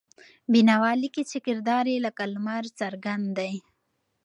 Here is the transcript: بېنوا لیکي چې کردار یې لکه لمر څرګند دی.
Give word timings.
بېنوا 0.51 0.91
لیکي 1.01 1.23
چې 1.31 1.37
کردار 1.45 1.85
یې 1.93 1.97
لکه 2.05 2.23
لمر 2.33 2.63
څرګند 2.79 3.25
دی. 3.37 3.53